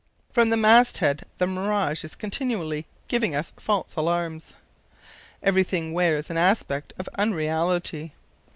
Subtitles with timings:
[0.33, 4.55] "From the mast head the mirage is continually giving us false alarms.
[5.43, 8.13] Everything wears an aspect of unreality.